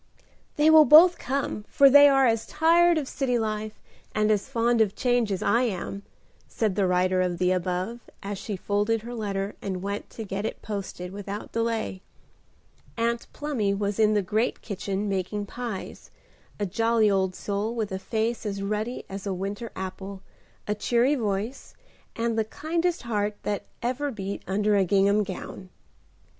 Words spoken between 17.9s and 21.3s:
a face as ruddy as a winter apple, a cheery